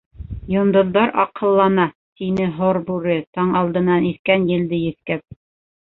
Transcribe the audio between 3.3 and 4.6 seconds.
таң алдынан иҫкән